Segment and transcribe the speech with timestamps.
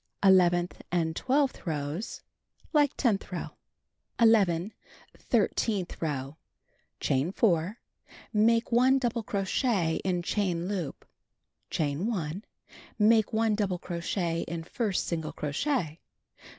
[0.23, 2.23] Eleventh and twelfth rows:
[2.73, 3.49] Like tenth row.
[4.19, 4.71] IL
[5.15, 6.37] Thirteenth row:
[6.99, 7.77] Chain 4.
[8.33, 11.05] Make 1 double crochet in chain loop.
[11.69, 12.43] Chain 1.
[12.97, 15.99] Make 1 double crochet in first single crochet.